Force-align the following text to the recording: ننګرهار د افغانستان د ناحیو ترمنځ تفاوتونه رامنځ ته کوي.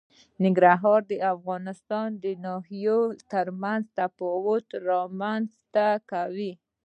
ننګرهار 0.43 0.99
د 1.11 1.13
افغانستان 1.33 2.07
د 2.23 2.25
ناحیو 2.45 2.99
ترمنځ 3.31 3.83
تفاوتونه 3.99 4.83
رامنځ 4.91 5.47
ته 5.73 5.87
کوي. 6.11 6.51